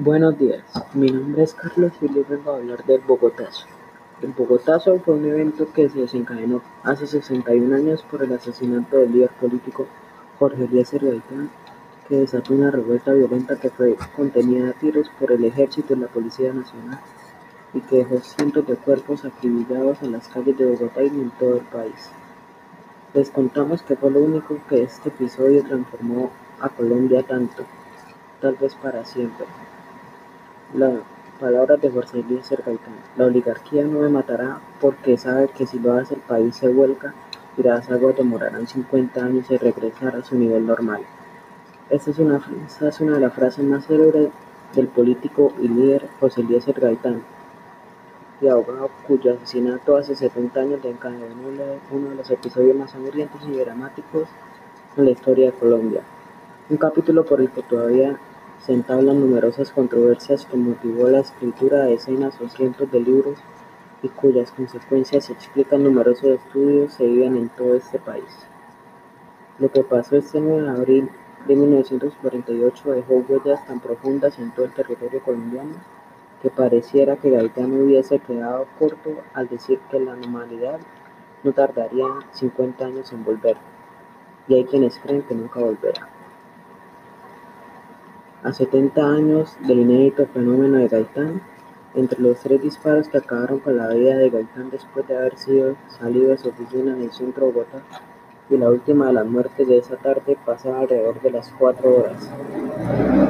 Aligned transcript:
Buenos 0.00 0.38
días, 0.38 0.62
mi 0.94 1.10
nombre 1.10 1.42
es 1.42 1.54
Carlos 1.54 1.90
y 2.00 2.06
les 2.06 2.28
vengo 2.28 2.52
a 2.52 2.58
hablar 2.58 2.84
del 2.84 3.00
Bogotazo. 3.00 3.66
El 4.22 4.32
Bogotazo 4.32 4.96
fue 5.00 5.14
un 5.14 5.24
evento 5.24 5.72
que 5.72 5.88
se 5.88 5.98
desencadenó 5.98 6.62
hace 6.84 7.08
61 7.08 7.74
años 7.74 8.04
por 8.08 8.22
el 8.22 8.32
asesinato 8.32 8.98
del 8.98 9.10
líder 9.10 9.30
político 9.40 9.88
Jorge 10.38 10.66
Eliezer 10.66 11.04
Gaitán, 11.04 11.50
que 12.08 12.18
desató 12.18 12.54
una 12.54 12.70
revuelta 12.70 13.12
violenta 13.12 13.56
que 13.56 13.70
fue 13.70 13.96
contenida 14.14 14.70
a 14.70 14.72
tiros 14.74 15.10
por 15.18 15.32
el 15.32 15.44
ejército 15.44 15.94
y 15.94 15.96
la 15.96 16.06
Policía 16.06 16.52
Nacional 16.52 17.00
y 17.74 17.80
que 17.80 17.96
dejó 17.96 18.20
cientos 18.20 18.68
de 18.68 18.76
cuerpos 18.76 19.24
acribillados 19.24 20.00
en 20.02 20.12
las 20.12 20.28
calles 20.28 20.56
de 20.56 20.64
Bogotá 20.64 21.02
y 21.02 21.08
en 21.08 21.32
todo 21.40 21.56
el 21.56 21.64
país. 21.64 22.12
Les 23.14 23.30
contamos 23.30 23.82
que 23.82 23.96
fue 23.96 24.12
lo 24.12 24.20
único 24.20 24.60
que 24.68 24.84
este 24.84 25.08
episodio 25.08 25.64
transformó 25.64 26.30
a 26.60 26.68
Colombia 26.68 27.24
tanto, 27.24 27.64
tal 28.40 28.54
vez 28.54 28.76
para 28.76 29.04
siempre. 29.04 29.44
La 30.74 31.00
palabra 31.40 31.78
de 31.78 31.90
Jorge 31.90 32.20
Eliezer 32.20 32.62
Gaitán. 32.62 32.92
La 33.16 33.24
oligarquía 33.24 33.84
no 33.84 34.00
me 34.00 34.10
matará 34.10 34.60
porque 34.82 35.16
sabe 35.16 35.48
que 35.48 35.66
si 35.66 35.78
lo 35.78 35.94
hace 35.94 36.16
el 36.16 36.20
país 36.20 36.56
se 36.56 36.68
vuelca 36.68 37.14
y 37.56 37.62
las 37.62 37.90
aguas 37.90 38.16
demorarán 38.18 38.66
50 38.66 39.24
años 39.24 39.50
en 39.50 39.60
regresar 39.60 40.14
a 40.14 40.22
su 40.22 40.36
nivel 40.36 40.66
normal. 40.66 41.00
Esta 41.88 42.10
es 42.10 42.18
una, 42.18 42.42
es 42.86 43.00
una 43.00 43.14
de 43.14 43.20
las 43.20 43.32
frases 43.32 43.64
más 43.64 43.86
célebres 43.86 44.28
del 44.74 44.88
político 44.88 45.54
y 45.58 45.68
líder 45.68 46.06
José 46.20 46.42
Eliezer 46.42 46.78
Gaitán, 46.78 47.22
y 48.42 48.48
abogado 48.48 48.90
cuyo 49.06 49.32
asesinato 49.32 49.96
hace 49.96 50.14
70 50.14 50.60
años 50.60 50.84
encadenó 50.84 51.24
uno 51.90 52.10
de 52.10 52.14
los 52.14 52.30
episodios 52.30 52.76
más 52.76 52.90
sangrientos 52.90 53.40
y 53.48 53.56
dramáticos 53.56 54.28
en 54.98 55.06
la 55.06 55.12
historia 55.12 55.46
de 55.46 55.52
Colombia. 55.52 56.02
Un 56.68 56.76
capítulo 56.76 57.24
por 57.24 57.40
el 57.40 57.50
que 57.50 57.62
todavía 57.62 58.18
se 58.60 58.72
entablan 58.72 59.20
numerosas 59.20 59.70
controversias 59.70 60.46
que 60.46 60.56
motivó 60.56 61.08
la 61.08 61.20
escritura 61.20 61.84
de 61.84 61.92
decenas 61.92 62.40
o 62.40 62.48
cientos 62.48 62.90
de 62.90 63.00
libros 63.00 63.38
y 64.02 64.08
cuyas 64.08 64.50
consecuencias 64.52 65.26
se 65.26 65.32
explican 65.32 65.84
numerosos 65.84 66.24
estudios 66.24 66.92
se 66.92 67.06
viven 67.06 67.36
en 67.36 67.48
todo 67.48 67.74
este 67.74 67.98
país. 67.98 68.46
Lo 69.58 69.70
que 69.70 69.82
pasó 69.82 70.16
este 70.16 70.40
9 70.40 70.62
de 70.62 70.70
abril 70.70 71.10
de 71.46 71.56
1948 71.56 72.90
dejó 72.92 73.24
huellas 73.28 73.66
tan 73.66 73.80
profundas 73.80 74.38
en 74.38 74.50
todo 74.52 74.66
el 74.66 74.72
territorio 74.72 75.22
colombiano 75.22 75.74
que 76.42 76.50
pareciera 76.50 77.16
que 77.16 77.30
Gaitán 77.30 77.72
hubiese 77.72 78.20
quedado 78.20 78.66
corto 78.78 79.16
al 79.34 79.48
decir 79.48 79.80
que 79.90 79.98
la 79.98 80.14
normalidad 80.14 80.78
no 81.42 81.52
tardaría 81.52 82.06
50 82.32 82.84
años 82.84 83.12
en 83.12 83.24
volver, 83.24 83.56
y 84.46 84.54
hay 84.54 84.64
quienes 84.64 84.98
creen 84.98 85.22
que 85.22 85.34
nunca 85.34 85.60
volverá. 85.60 86.08
A 88.44 88.52
70 88.52 89.04
años 89.04 89.56
del 89.66 89.80
inédito 89.80 90.24
fenómeno 90.28 90.78
de 90.78 90.86
Gaitán, 90.86 91.42
entre 91.96 92.20
los 92.20 92.38
tres 92.38 92.62
disparos 92.62 93.08
que 93.08 93.18
acabaron 93.18 93.58
con 93.58 93.76
la 93.76 93.88
vida 93.88 94.16
de 94.16 94.30
Gaitán 94.30 94.70
después 94.70 95.08
de 95.08 95.16
haber 95.16 95.36
sido 95.36 95.74
salido 95.88 96.28
de 96.28 96.38
su 96.38 96.50
oficina 96.50 96.92
en 96.92 97.02
el 97.02 97.10
centro 97.10 97.46
Bogotá, 97.46 97.82
y 98.48 98.56
la 98.56 98.68
última 98.68 99.08
de 99.08 99.14
las 99.14 99.26
muertes 99.26 99.66
de 99.66 99.78
esa 99.78 99.96
tarde 99.96 100.38
pasaba 100.46 100.78
alrededor 100.78 101.20
de 101.20 101.32
las 101.32 101.50
cuatro 101.58 101.96
horas. 101.96 102.30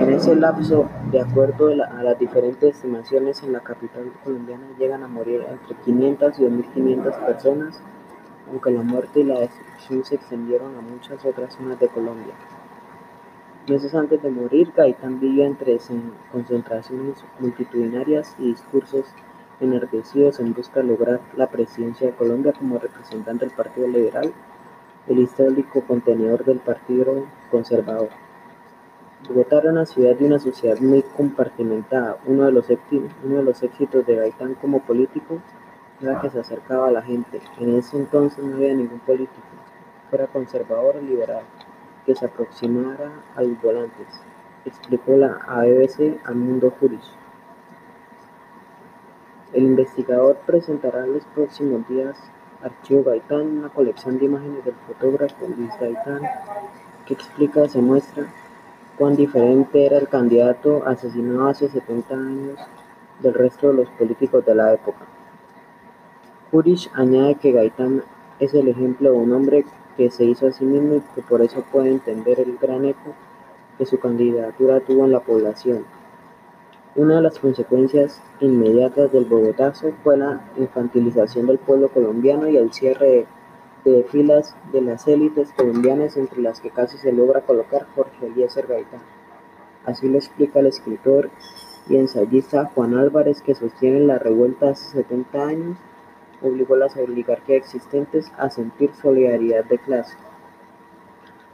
En 0.00 0.12
ese 0.12 0.34
lapso, 0.34 0.88
de 1.12 1.20
acuerdo 1.20 1.68
a 1.68 2.02
las 2.02 2.18
diferentes 2.18 2.74
estimaciones 2.74 3.44
en 3.44 3.52
la 3.52 3.60
capital 3.60 4.12
colombiana, 4.24 4.66
llegan 4.76 5.04
a 5.04 5.08
morir 5.08 5.46
entre 5.48 5.76
500 5.84 6.38
y 6.40 6.42
2.500 6.42 7.26
personas, 7.26 7.80
aunque 8.50 8.72
la 8.72 8.82
muerte 8.82 9.20
y 9.20 9.24
la 9.24 9.38
destrucción 9.38 10.04
se 10.04 10.16
extendieron 10.16 10.76
a 10.76 10.80
muchas 10.80 11.24
otras 11.24 11.54
zonas 11.54 11.78
de 11.78 11.86
Colombia. 11.86 12.34
Meses 13.68 13.96
antes 13.96 14.22
de 14.22 14.30
morir, 14.30 14.72
Gaitán 14.76 15.18
vivió 15.18 15.44
entre 15.44 15.76
concentraciones 16.30 17.24
multitudinarias 17.40 18.36
y 18.38 18.50
discursos 18.50 19.06
enardecidos 19.58 20.38
en 20.38 20.54
busca 20.54 20.80
de 20.80 20.86
lograr 20.86 21.20
la 21.36 21.48
presidencia 21.48 22.06
de 22.06 22.14
Colombia 22.14 22.52
como 22.52 22.78
representante 22.78 23.44
del 23.44 23.56
Partido 23.56 23.88
Liberal, 23.88 24.32
el 25.08 25.18
histórico 25.18 25.80
contenedor 25.80 26.44
del 26.44 26.60
Partido 26.60 27.26
Conservador. 27.50 28.10
Bogotá 29.28 29.58
era 29.58 29.72
una 29.72 29.84
ciudad 29.84 30.14
y 30.20 30.24
una 30.24 30.38
sociedad 30.38 30.78
muy 30.78 31.02
compartimentada. 31.02 32.18
Uno 32.24 32.44
de 32.44 32.52
los, 32.52 32.68
uno 32.70 33.36
de 33.38 33.42
los 33.42 33.64
éxitos 33.64 34.06
de 34.06 34.14
Gaitán 34.14 34.54
como 34.54 34.78
político 34.78 35.40
era 36.00 36.20
que 36.20 36.30
se 36.30 36.38
acercaba 36.38 36.86
a 36.86 36.92
la 36.92 37.02
gente. 37.02 37.40
En 37.58 37.74
ese 37.74 37.96
entonces 37.96 38.44
no 38.44 38.58
había 38.58 38.74
ningún 38.74 39.00
político, 39.00 39.42
fuera 40.08 40.28
conservador 40.28 40.98
o 40.98 41.00
liberal 41.00 41.42
que 42.06 42.14
se 42.14 42.24
aproximara 42.24 43.10
a 43.34 43.42
los 43.42 43.60
volantes, 43.60 44.06
explicó 44.64 45.16
la 45.16 45.40
ABC 45.46 46.20
a 46.24 46.32
Mundo 46.32 46.72
Juris. 46.78 47.10
El 49.52 49.64
investigador 49.64 50.36
presentará 50.46 51.04
en 51.04 51.14
los 51.14 51.24
próximos 51.26 51.86
días 51.88 52.16
Archivo 52.62 53.04
Gaitán, 53.04 53.58
una 53.58 53.68
colección 53.68 54.18
de 54.18 54.26
imágenes 54.26 54.64
del 54.64 54.74
fotógrafo 54.86 55.46
Luis 55.48 55.70
Gaitán, 55.80 56.22
que 57.06 57.14
explica 57.14 57.64
y 57.64 57.68
se 57.68 57.80
muestra 57.80 58.26
cuán 58.96 59.16
diferente 59.16 59.84
era 59.84 59.98
el 59.98 60.08
candidato 60.08 60.86
asesinado 60.86 61.48
hace 61.48 61.68
70 61.68 62.14
años 62.14 62.58
del 63.20 63.34
resto 63.34 63.68
de 63.68 63.74
los 63.74 63.88
políticos 63.90 64.44
de 64.44 64.54
la 64.54 64.72
época. 64.72 65.06
Jurich 66.50 66.90
añade 66.94 67.34
que 67.36 67.52
Gaitán 67.52 68.02
es 68.38 68.54
el 68.54 68.68
ejemplo 68.68 69.10
de 69.10 69.16
un 69.16 69.32
hombre 69.32 69.64
que 69.96 70.10
se 70.10 70.24
hizo 70.24 70.46
a 70.46 70.52
sí 70.52 70.64
mismo 70.64 70.96
y 70.96 71.00
que 71.14 71.22
por 71.22 71.42
eso 71.42 71.64
puede 71.72 71.90
entender 71.90 72.40
el 72.40 72.56
gran 72.58 72.84
eco 72.84 73.14
que 73.78 73.86
su 73.86 73.98
candidatura 73.98 74.80
tuvo 74.80 75.04
en 75.04 75.12
la 75.12 75.20
población. 75.20 75.84
Una 76.94 77.16
de 77.16 77.22
las 77.22 77.38
consecuencias 77.38 78.22
inmediatas 78.40 79.12
del 79.12 79.26
Bogotazo 79.26 79.92
fue 80.02 80.16
la 80.16 80.40
infantilización 80.56 81.46
del 81.46 81.58
pueblo 81.58 81.88
colombiano 81.88 82.48
y 82.48 82.56
el 82.56 82.72
cierre 82.72 83.26
de, 83.84 84.02
filas 84.04 84.56
de 84.72 84.80
las 84.80 85.06
élites 85.06 85.52
colombianas 85.52 86.16
entre 86.16 86.40
las 86.40 86.60
que 86.60 86.70
casi 86.70 86.96
se 86.98 87.12
logra 87.12 87.42
colocar 87.42 87.86
Jorge 87.94 88.26
Eliezer 88.26 88.66
Gaitán. 88.66 89.02
Así 89.84 90.08
lo 90.08 90.16
explica 90.16 90.60
el 90.60 90.66
escritor 90.66 91.30
y 91.88 91.96
ensayista 91.96 92.70
Juan 92.74 92.94
Álvarez 92.94 93.42
que 93.42 93.54
sostiene 93.54 94.00
la 94.00 94.18
revuelta 94.18 94.70
hace 94.70 95.02
70 95.02 95.46
años 95.46 95.76
obligó 96.42 96.74
a 96.74 96.78
las 96.78 96.96
oligarquías 96.96 97.58
existentes 97.58 98.30
a 98.36 98.50
sentir 98.50 98.90
solidaridad 98.94 99.64
de 99.64 99.78
clase. 99.78 100.16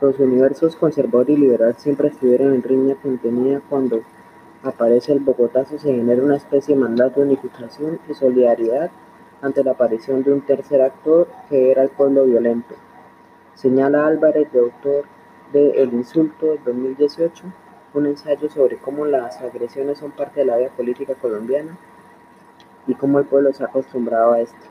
Los 0.00 0.18
universos 0.18 0.76
conservador 0.76 1.30
y 1.30 1.36
liberal 1.36 1.74
siempre 1.78 2.08
estuvieron 2.08 2.54
en 2.54 2.62
riña 2.62 2.96
contenida 2.96 3.60
cuando 3.68 4.02
aparece 4.62 5.12
el 5.12 5.20
Bogotazo 5.20 5.78
se 5.78 5.94
genera 5.94 6.22
una 6.22 6.36
especie 6.36 6.74
de 6.74 6.80
mandato 6.80 7.20
de 7.20 7.26
unificación 7.26 8.00
y 8.08 8.14
solidaridad 8.14 8.90
ante 9.40 9.62
la 9.62 9.72
aparición 9.72 10.22
de 10.22 10.32
un 10.32 10.40
tercer 10.40 10.82
actor 10.82 11.28
que 11.48 11.70
era 11.70 11.82
el 11.82 11.90
pueblo 11.90 12.24
violento. 12.24 12.74
Señala 13.54 14.06
Álvarez, 14.06 14.50
de 14.52 14.58
autor 14.58 15.04
de 15.52 15.82
El 15.82 15.92
Insulto 15.92 16.46
del 16.46 16.64
2018, 16.64 17.44
un 17.94 18.06
ensayo 18.06 18.50
sobre 18.50 18.78
cómo 18.78 19.06
las 19.06 19.40
agresiones 19.40 19.98
son 19.98 20.10
parte 20.10 20.40
de 20.40 20.46
la 20.46 20.56
vida 20.56 20.70
política 20.70 21.14
colombiana 21.14 21.78
y 22.86 22.94
cómo 22.94 23.18
el 23.18 23.26
pueblo 23.26 23.52
se 23.52 23.62
ha 23.62 23.66
acostumbrado 23.66 24.32
a 24.32 24.40
esto, 24.40 24.66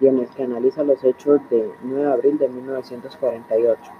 y 0.00 0.06
en 0.06 0.18
el 0.18 0.28
que 0.28 0.44
analiza 0.44 0.82
los 0.82 1.02
hechos 1.04 1.40
de 1.50 1.70
9 1.82 2.04
de 2.04 2.12
abril 2.12 2.38
de 2.38 2.48
1948. 2.48 3.92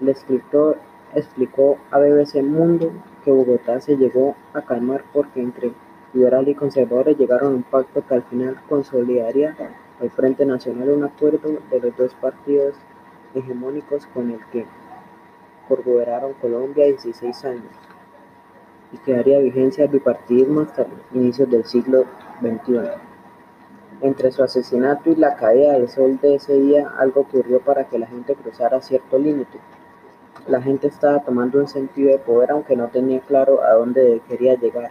El 0.00 0.08
escritor 0.08 0.78
explicó 1.14 1.78
a 1.90 1.98
BBC 1.98 2.42
Mundo 2.42 2.90
que 3.24 3.30
Bogotá 3.30 3.80
se 3.80 3.96
llegó 3.96 4.34
a 4.54 4.62
calmar 4.62 5.04
porque 5.12 5.40
entre 5.40 5.72
liberales 6.12 6.48
y 6.48 6.54
conservadores 6.54 7.18
llegaron 7.18 7.52
a 7.52 7.56
un 7.56 7.62
pacto 7.62 8.04
que 8.06 8.14
al 8.14 8.22
final 8.24 8.60
consolidaría 8.68 9.56
al 10.00 10.10
Frente 10.10 10.44
Nacional 10.44 10.90
un 10.90 11.04
acuerdo 11.04 11.58
de 11.70 11.80
los 11.80 11.96
dos 11.96 12.14
partidos 12.14 12.74
hegemónicos 13.34 14.06
con 14.06 14.30
el 14.30 14.40
que 14.50 14.66
gobernaron 15.68 16.34
Colombia 16.34 16.84
16 16.84 17.44
años 17.46 17.72
y 18.92 18.98
que 18.98 19.14
daría 19.14 19.38
vigencia 19.38 19.84
al 19.84 19.90
bipartidismo 19.90 20.60
hasta 20.60 20.86
inicios 21.14 21.50
del 21.50 21.64
siglo 21.64 22.04
XXI. 22.40 22.90
Entre 24.00 24.32
su 24.32 24.42
asesinato 24.42 25.10
y 25.10 25.16
la 25.16 25.36
caída 25.36 25.74
del 25.74 25.88
sol 25.88 26.18
de 26.20 26.34
ese 26.34 26.54
día, 26.54 26.92
algo 26.98 27.20
ocurrió 27.20 27.60
para 27.60 27.84
que 27.84 27.98
la 27.98 28.06
gente 28.06 28.34
cruzara 28.34 28.80
cierto 28.80 29.18
límite. 29.18 29.58
La 30.48 30.60
gente 30.60 30.88
estaba 30.88 31.20
tomando 31.20 31.58
un 31.60 31.68
sentido 31.68 32.10
de 32.10 32.18
poder 32.18 32.50
aunque 32.50 32.74
no 32.74 32.88
tenía 32.88 33.20
claro 33.20 33.62
a 33.62 33.74
dónde 33.74 34.20
quería 34.28 34.54
llegar. 34.56 34.90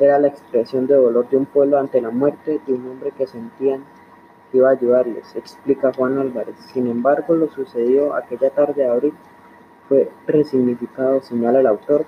Era 0.00 0.18
la 0.18 0.28
expresión 0.28 0.86
de 0.86 0.94
dolor 0.94 1.28
de 1.28 1.36
un 1.36 1.46
pueblo 1.46 1.78
ante 1.78 2.00
la 2.00 2.10
muerte 2.10 2.60
de 2.66 2.72
un 2.72 2.86
hombre 2.88 3.12
que 3.12 3.26
sentían 3.26 3.84
que 4.50 4.58
iba 4.58 4.68
a 4.68 4.72
ayudarles, 4.72 5.36
explica 5.36 5.92
Juan 5.92 6.18
Álvarez. 6.18 6.56
Sin 6.72 6.86
embargo, 6.86 7.34
lo 7.34 7.48
sucedido 7.48 8.14
aquella 8.14 8.50
tarde 8.50 8.82
de 8.82 8.88
abril 8.88 9.14
fue 9.88 10.10
resignificado, 10.26 11.20
señala 11.20 11.60
el 11.60 11.66
autor, 11.66 12.06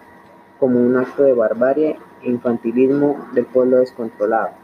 como 0.59 0.79
un 0.79 0.97
acto 0.97 1.23
de 1.23 1.33
barbarie 1.33 1.99
e 2.23 2.31
infantilismo 2.31 3.29
del 3.33 3.47
pueblo 3.47 3.79
descontrolado. 3.79 4.60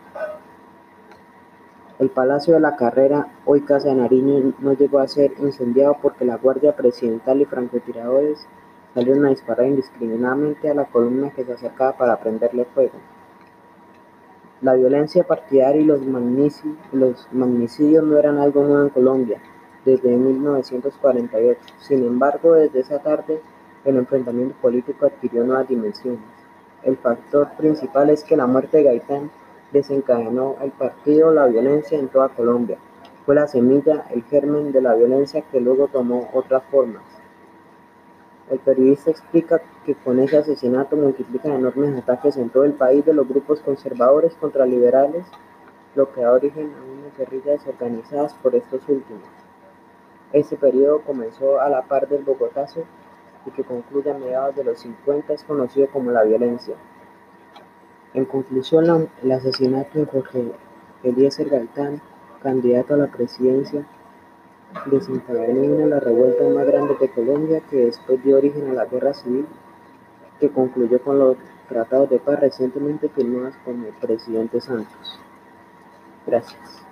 El 1.98 2.10
Palacio 2.10 2.52
de 2.52 2.60
la 2.60 2.76
Carrera, 2.76 3.28
hoy 3.46 3.62
Casa 3.62 3.88
de 3.88 3.94
Nariño, 3.94 4.52
no 4.58 4.74
llegó 4.74 4.98
a 4.98 5.08
ser 5.08 5.32
incendiado 5.38 5.96
porque 6.02 6.26
la 6.26 6.36
Guardia 6.36 6.76
Presidencial 6.76 7.40
y 7.40 7.46
francotiradores 7.46 8.46
salieron 8.92 9.24
a 9.24 9.30
disparar 9.30 9.66
indiscriminadamente 9.66 10.68
a 10.68 10.74
la 10.74 10.84
columna 10.84 11.30
que 11.30 11.46
se 11.46 11.54
acercaba 11.54 11.96
para 11.96 12.20
prenderle 12.20 12.66
fuego. 12.66 12.98
La 14.60 14.74
violencia 14.74 15.24
partidaria 15.24 15.80
y 15.80 15.84
los, 15.84 16.02
magnicidios 17.32 18.04
no 18.04 18.18
eran 18.18 18.36
algo 18.36 18.62
nuevo 18.64 18.82
en 18.82 18.90
Colombia 18.90 19.40
desde 19.86 20.14
1948. 20.14 21.60
Sin 21.78 22.04
embargo, 22.04 22.52
desde 22.56 22.80
esa 22.80 22.98
tarde, 22.98 23.40
el 23.86 23.96
enfrentamiento 23.96 24.54
político 24.60 25.06
adquirió 25.06 25.44
nuevas 25.44 25.68
dimensiones. 25.68 26.20
El 26.82 26.98
factor 26.98 27.52
principal 27.56 28.10
es 28.10 28.22
que 28.22 28.36
la 28.36 28.46
muerte 28.46 28.76
de 28.76 28.82
Gaitán 28.82 29.30
desencadenó 29.72 30.56
el 30.62 30.70
partido 30.70 31.32
la 31.32 31.46
violencia 31.46 31.98
en 31.98 32.08
toda 32.08 32.28
Colombia. 32.28 32.78
Fue 33.24 33.34
la 33.34 33.48
semilla, 33.48 34.04
el 34.10 34.22
germen 34.24 34.72
de 34.72 34.80
la 34.80 34.94
violencia 34.94 35.42
que 35.42 35.60
luego 35.60 35.88
tomó 35.88 36.30
otras 36.32 36.62
formas. 36.70 37.02
El 38.48 38.60
periodista 38.60 39.10
explica 39.10 39.60
que 39.84 39.96
con 39.96 40.20
ese 40.20 40.38
asesinato 40.38 40.94
multiplican 40.94 41.52
enormes 41.52 41.98
ataques 41.98 42.36
en 42.36 42.50
todo 42.50 42.64
el 42.64 42.74
país 42.74 43.04
de 43.04 43.12
los 43.12 43.28
grupos 43.28 43.60
conservadores 43.60 44.34
contra 44.34 44.66
liberales, 44.66 45.26
lo 45.96 46.12
que 46.12 46.20
da 46.20 46.32
origen 46.32 46.72
a 46.72 46.84
unas 46.84 47.18
guerrillas 47.18 47.66
organizadas 47.66 48.34
por 48.34 48.54
estos 48.54 48.88
últimos. 48.88 49.24
Este 50.32 50.56
periodo 50.56 51.00
comenzó 51.00 51.60
a 51.60 51.68
la 51.68 51.82
par 51.82 52.08
del 52.08 52.22
Bogotazo 52.22 52.84
y 53.46 53.50
que 53.50 53.64
concluye 53.64 54.10
a 54.10 54.18
mediados 54.18 54.54
de 54.54 54.64
los 54.64 54.78
50 54.78 55.32
es 55.32 55.42
conocido 55.42 55.88
como 55.88 56.10
la 56.12 56.22
violencia. 56.22 56.76
En 58.14 58.24
conclusión, 58.24 59.08
el 59.22 59.32
asesinato 59.32 59.98
de 59.98 60.06
Jorge 60.06 60.52
Eliezer 61.02 61.48
Gaitán, 61.48 62.00
candidato 62.42 62.94
a 62.94 62.98
la 62.98 63.06
presidencia, 63.08 63.86
desencadenó 64.86 65.62
una 65.62 65.84
de 65.84 65.86
las 65.86 66.02
revueltas 66.02 66.48
más 66.50 66.66
grandes 66.66 66.98
de 67.00 67.10
Colombia 67.10 67.62
que 67.70 67.86
después 67.86 68.22
dio 68.22 68.36
origen 68.36 68.68
a 68.70 68.74
la 68.74 68.86
guerra 68.86 69.14
civil 69.14 69.46
que 70.40 70.50
concluyó 70.50 71.00
con 71.02 71.18
los 71.18 71.36
tratados 71.68 72.10
de 72.10 72.18
paz 72.18 72.40
recientemente 72.40 73.08
firmados 73.08 73.54
con 73.64 73.84
el 73.84 73.92
presidente 73.94 74.60
Santos. 74.60 75.18
Gracias. 76.26 76.85